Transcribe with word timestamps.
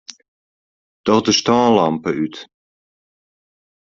Doch 1.05 1.21
de 1.25 1.33
stânlampe 1.39 2.11
út. 2.23 2.35